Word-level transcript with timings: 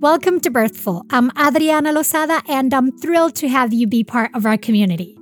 Welcome 0.00 0.40
to 0.40 0.50
Birthful. 0.50 1.04
I'm 1.10 1.30
Adriana 1.38 1.92
Lozada, 1.92 2.40
and 2.48 2.72
I'm 2.72 2.90
thrilled 2.90 3.34
to 3.34 3.48
have 3.48 3.74
you 3.74 3.86
be 3.86 4.02
part 4.02 4.30
of 4.34 4.46
our 4.46 4.56
community. 4.56 5.18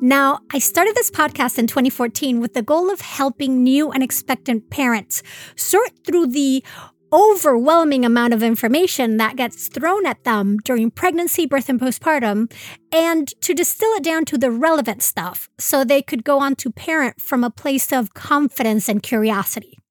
Now, 0.00 0.38
I 0.50 0.58
started 0.58 0.94
this 0.94 1.10
podcast 1.10 1.58
in 1.58 1.66
2014 1.66 2.40
with 2.40 2.54
the 2.54 2.62
goal 2.62 2.90
of 2.90 3.02
helping 3.02 3.62
new 3.62 3.90
and 3.90 4.02
expectant 4.02 4.70
parents 4.70 5.22
sort 5.54 5.90
through 6.06 6.28
the 6.28 6.64
overwhelming 7.12 8.06
amount 8.06 8.32
of 8.32 8.42
information 8.42 9.18
that 9.18 9.36
gets 9.36 9.68
thrown 9.68 10.06
at 10.06 10.24
them 10.24 10.56
during 10.64 10.90
pregnancy, 10.90 11.44
birth, 11.44 11.68
and 11.68 11.78
postpartum, 11.78 12.50
and 12.90 13.28
to 13.42 13.52
distill 13.52 13.90
it 13.90 14.02
down 14.02 14.24
to 14.24 14.38
the 14.38 14.50
relevant 14.50 15.02
stuff 15.02 15.50
so 15.58 15.84
they 15.84 16.00
could 16.00 16.24
go 16.24 16.38
on 16.38 16.56
to 16.56 16.70
parent 16.70 17.20
from 17.20 17.44
a 17.44 17.50
place 17.50 17.92
of 17.92 18.14
confidence 18.14 18.88
and 18.88 19.02
curiosity. 19.02 19.81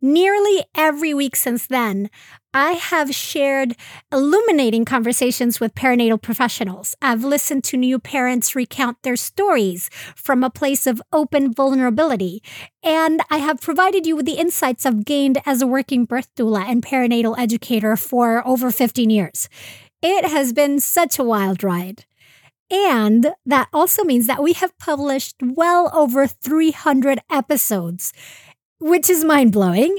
Nearly 0.00 0.64
every 0.76 1.12
week 1.12 1.34
since 1.34 1.66
then, 1.66 2.08
I 2.54 2.72
have 2.72 3.12
shared 3.12 3.74
illuminating 4.12 4.84
conversations 4.84 5.58
with 5.58 5.74
perinatal 5.74 6.22
professionals. 6.22 6.94
I've 7.02 7.24
listened 7.24 7.64
to 7.64 7.76
new 7.76 7.98
parents 7.98 8.54
recount 8.54 8.98
their 9.02 9.16
stories 9.16 9.90
from 10.14 10.44
a 10.44 10.50
place 10.50 10.86
of 10.86 11.02
open 11.12 11.52
vulnerability. 11.52 12.44
And 12.80 13.22
I 13.28 13.38
have 13.38 13.60
provided 13.60 14.06
you 14.06 14.14
with 14.14 14.26
the 14.26 14.38
insights 14.38 14.86
I've 14.86 15.04
gained 15.04 15.42
as 15.44 15.62
a 15.62 15.66
working 15.66 16.04
birth 16.04 16.32
doula 16.36 16.64
and 16.68 16.80
perinatal 16.80 17.36
educator 17.36 17.96
for 17.96 18.46
over 18.46 18.70
15 18.70 19.10
years. 19.10 19.48
It 20.00 20.24
has 20.24 20.52
been 20.52 20.78
such 20.78 21.18
a 21.18 21.24
wild 21.24 21.64
ride. 21.64 22.04
And 22.70 23.34
that 23.46 23.68
also 23.72 24.04
means 24.04 24.26
that 24.26 24.42
we 24.42 24.52
have 24.52 24.76
published 24.78 25.36
well 25.42 25.90
over 25.92 26.26
300 26.26 27.18
episodes 27.30 28.12
which 28.78 29.10
is 29.10 29.24
mind 29.24 29.52
blowing. 29.52 29.98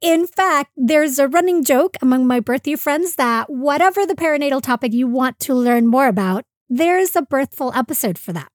In 0.00 0.26
fact, 0.26 0.72
there's 0.76 1.18
a 1.18 1.28
running 1.28 1.62
joke 1.62 1.96
among 2.02 2.26
my 2.26 2.40
birthday 2.40 2.74
friends 2.74 3.14
that 3.14 3.48
whatever 3.48 4.04
the 4.04 4.16
perinatal 4.16 4.62
topic 4.62 4.92
you 4.92 5.06
want 5.06 5.38
to 5.40 5.54
learn 5.54 5.86
more 5.86 6.08
about, 6.08 6.44
there's 6.68 7.14
a 7.14 7.22
birthful 7.22 7.72
episode 7.74 8.18
for 8.18 8.32
that. 8.32 8.50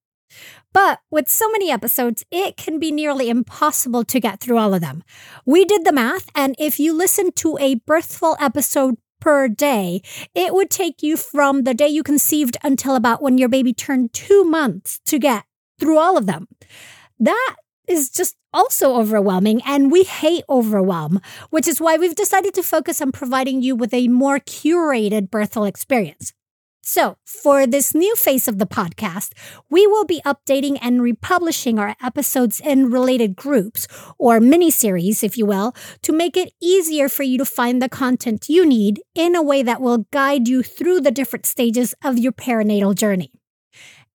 But 0.73 0.99
with 1.09 1.29
so 1.29 1.49
many 1.49 1.71
episodes, 1.71 2.23
it 2.31 2.57
can 2.57 2.79
be 2.79 2.91
nearly 2.91 3.29
impossible 3.29 4.03
to 4.03 4.19
get 4.19 4.39
through 4.39 4.57
all 4.57 4.73
of 4.73 4.81
them. 4.81 5.03
We 5.45 5.65
did 5.65 5.85
the 5.85 5.93
math, 5.93 6.29
and 6.35 6.55
if 6.59 6.79
you 6.79 6.93
listen 6.93 7.31
to 7.37 7.57
a 7.59 7.75
birthful 7.75 8.35
episode 8.39 8.97
per 9.19 9.47
day, 9.47 10.01
it 10.35 10.53
would 10.53 10.69
take 10.69 11.01
you 11.01 11.17
from 11.17 11.63
the 11.63 11.73
day 11.73 11.87
you 11.87 12.03
conceived 12.03 12.57
until 12.63 12.95
about 12.95 13.21
when 13.21 13.37
your 13.37 13.49
baby 13.49 13.73
turned 13.73 14.13
two 14.13 14.43
months 14.43 14.99
to 15.05 15.17
get 15.17 15.45
through 15.79 15.97
all 15.97 16.17
of 16.17 16.25
them. 16.25 16.47
That 17.19 17.55
is 17.87 18.09
just 18.09 18.35
also 18.53 18.95
overwhelming, 18.95 19.61
and 19.65 19.91
we 19.91 20.03
hate 20.03 20.43
overwhelm, 20.49 21.21
which 21.49 21.67
is 21.67 21.81
why 21.81 21.97
we've 21.97 22.15
decided 22.15 22.53
to 22.55 22.63
focus 22.63 23.01
on 23.01 23.11
providing 23.11 23.61
you 23.61 23.75
with 23.75 23.93
a 23.93 24.07
more 24.07 24.39
curated 24.39 25.29
birthful 25.29 25.65
experience. 25.65 26.33
So, 26.89 27.17
for 27.25 27.67
this 27.67 27.93
new 27.93 28.15
phase 28.15 28.47
of 28.47 28.59
the 28.59 28.65
podcast, 28.65 29.33
we 29.69 29.85
will 29.85 30.05
be 30.05 30.21
updating 30.25 30.77
and 30.81 31.01
republishing 31.01 31.79
our 31.79 31.97
episodes 32.01 32.61
in 32.61 32.89
related 32.89 33.35
groups, 33.35 33.89
or 34.17 34.39
mini 34.39 34.71
series, 34.71 35.21
if 35.21 35.37
you 35.37 35.45
will, 35.45 35.75
to 36.03 36.13
make 36.13 36.37
it 36.37 36.53
easier 36.61 37.09
for 37.09 37.23
you 37.23 37.37
to 37.39 37.45
find 37.45 37.81
the 37.81 37.89
content 37.89 38.47
you 38.47 38.65
need 38.65 39.01
in 39.15 39.35
a 39.35 39.43
way 39.43 39.63
that 39.63 39.81
will 39.81 40.07
guide 40.13 40.47
you 40.47 40.63
through 40.63 41.01
the 41.01 41.11
different 41.11 41.45
stages 41.45 41.93
of 42.05 42.17
your 42.17 42.31
perinatal 42.31 42.95
journey. 42.95 43.33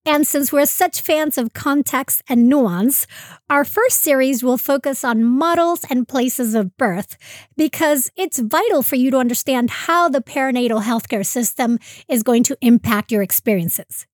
And 0.05 0.27
since 0.27 0.53
we're 0.53 0.67
such 0.67 1.01
fans 1.01 1.39
of 1.39 1.53
context 1.53 2.23
and 2.29 2.49
nuance, 2.49 3.07
our 3.49 3.65
first 3.65 4.01
series 4.01 4.43
will 4.43 4.59
focus 4.59 5.05
on 5.05 5.23
models 5.23 5.85
and 5.89 6.09
places 6.09 6.57
of 6.57 6.77
birth 6.77 7.17
because 7.57 8.11
it's 8.17 8.41
vital 8.41 8.83
for 8.83 8.97
you 8.97 9.13
to 9.13 9.19
understand 9.19 9.71
how 9.71 10.09
the 10.09 10.21
perinatal 10.21 10.83
healthcare 10.83 11.25
system 11.25 11.79
is 12.09 12.25
going 12.25 12.43
to 12.45 12.59
impact 12.61 13.13
your 13.13 13.23
experiences. 13.23 14.07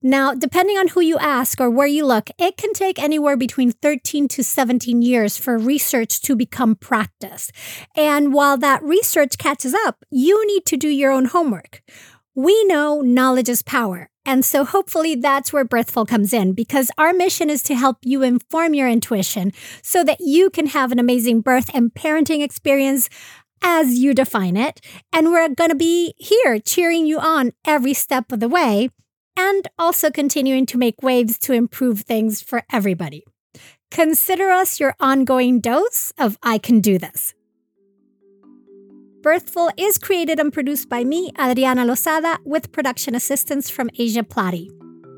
Now, 0.00 0.34
depending 0.34 0.76
on 0.76 0.88
who 0.88 1.00
you 1.00 1.18
ask 1.18 1.60
or 1.60 1.70
where 1.70 1.86
you 1.88 2.06
look, 2.06 2.30
it 2.38 2.56
can 2.56 2.72
take 2.72 3.02
anywhere 3.02 3.36
between 3.36 3.72
13 3.72 4.28
to 4.28 4.44
17 4.44 5.02
years 5.02 5.36
for 5.36 5.58
research 5.58 6.20
to 6.22 6.36
become 6.36 6.76
practice. 6.76 7.50
And 7.96 8.32
while 8.32 8.56
that 8.58 8.84
research 8.84 9.38
catches 9.38 9.74
up, 9.74 10.04
you 10.10 10.46
need 10.46 10.64
to 10.66 10.76
do 10.76 10.88
your 10.88 11.10
own 11.10 11.24
homework. 11.24 11.82
We 12.38 12.64
know 12.64 13.00
knowledge 13.00 13.48
is 13.48 13.62
power. 13.62 14.10
And 14.26 14.44
so 14.44 14.62
hopefully 14.62 15.14
that's 15.14 15.54
where 15.54 15.64
Birthful 15.64 16.04
comes 16.04 16.34
in 16.34 16.52
because 16.52 16.90
our 16.98 17.14
mission 17.14 17.48
is 17.48 17.62
to 17.62 17.74
help 17.74 17.96
you 18.02 18.22
inform 18.22 18.74
your 18.74 18.90
intuition 18.90 19.54
so 19.82 20.04
that 20.04 20.20
you 20.20 20.50
can 20.50 20.66
have 20.66 20.92
an 20.92 20.98
amazing 20.98 21.40
birth 21.40 21.70
and 21.72 21.94
parenting 21.94 22.42
experience 22.42 23.08
as 23.62 23.98
you 23.98 24.12
define 24.12 24.58
it. 24.58 24.82
And 25.14 25.28
we're 25.28 25.48
going 25.48 25.70
to 25.70 25.76
be 25.76 26.12
here 26.18 26.58
cheering 26.58 27.06
you 27.06 27.18
on 27.18 27.52
every 27.64 27.94
step 27.94 28.30
of 28.30 28.40
the 28.40 28.50
way 28.50 28.90
and 29.34 29.66
also 29.78 30.10
continuing 30.10 30.66
to 30.66 30.76
make 30.76 31.02
waves 31.02 31.38
to 31.38 31.54
improve 31.54 32.00
things 32.00 32.42
for 32.42 32.64
everybody. 32.70 33.24
Consider 33.90 34.50
us 34.50 34.78
your 34.78 34.94
ongoing 35.00 35.60
dose 35.60 36.12
of 36.18 36.36
I 36.42 36.58
can 36.58 36.80
do 36.80 36.98
this. 36.98 37.32
Birthful 39.26 39.70
is 39.76 39.98
created 39.98 40.38
and 40.38 40.52
produced 40.52 40.88
by 40.88 41.02
me, 41.02 41.32
Adriana 41.36 41.84
Lozada, 41.84 42.38
with 42.44 42.70
production 42.70 43.16
assistance 43.16 43.68
from 43.68 43.90
Asia 43.98 44.22
Plati. 44.22 44.70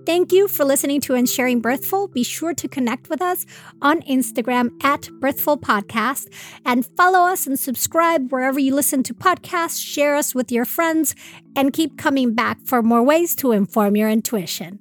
Thank 0.07 0.33
you 0.33 0.49
for 0.49 0.65
listening 0.65 1.03
to 1.03 1.15
and 1.15 1.29
sharing 1.29 1.61
Birthful. 1.61 2.09
Be 2.09 2.23
sure 2.23 2.55
to 2.55 2.67
connect 2.69 3.11
with 3.11 3.21
us 3.21 3.45
on 3.83 4.01
Instagram 4.05 4.71
at 4.83 5.11
Birthful 5.21 5.59
Podcast 5.59 6.33
and 6.65 6.87
follow 6.97 7.31
us 7.31 7.47
and 7.47 7.61
subscribe 7.61 8.33
wherever 8.33 8.59
you 8.59 8.75
listen 8.75 9.03
to 9.03 9.13
podcasts. 9.13 9.79
Share 9.79 10.17
us 10.17 10.35
with 10.35 10.51
your 10.51 10.65
friends 10.65 11.15
and 11.55 11.75
keep 11.75 11.99
coming 11.99 12.35
back 12.35 12.63
for 12.65 12.81
more 12.83 13.03
ways 13.03 13.35
to 13.35 13.53
inform 13.53 13.95
your 13.95 14.09
intuition. 14.09 14.79